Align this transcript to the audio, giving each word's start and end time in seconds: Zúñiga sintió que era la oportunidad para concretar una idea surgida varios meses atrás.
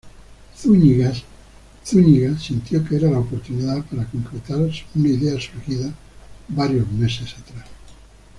Zúñiga 0.55 1.13
sintió 2.39 2.83
que 2.83 2.95
era 2.95 3.11
la 3.11 3.19
oportunidad 3.19 3.85
para 3.85 4.05
concretar 4.09 4.57
una 4.95 5.07
idea 5.07 5.39
surgida 5.39 5.93
varios 6.47 6.91
meses 6.91 7.35
atrás. 7.37 7.67